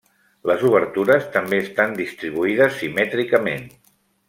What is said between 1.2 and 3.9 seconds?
també estan distribuïdes simètricament.